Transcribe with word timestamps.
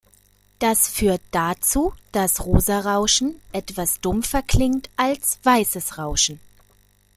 Das 0.57 0.87
führt 0.87 1.21
dazu, 1.29 1.93
dass 2.11 2.43
rosa 2.43 2.79
Rauschen 2.79 3.35
etwas 3.51 3.99
dumpfer 3.99 4.41
klingt 4.41 4.89
als 4.97 5.37
weißes 5.43 5.99
Rauschen. 5.99 6.39